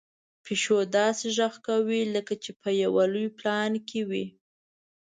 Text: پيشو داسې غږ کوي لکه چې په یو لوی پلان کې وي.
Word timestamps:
پيشو 0.45 0.77
داسې 0.97 1.25
غږ 1.37 1.53
کوي 1.67 2.01
لکه 2.15 2.33
چې 2.43 2.51
په 2.61 2.69
یو 2.81 2.93
لوی 3.13 3.27
پلان 3.39 3.71
کې 3.87 4.01
وي. 4.09 4.25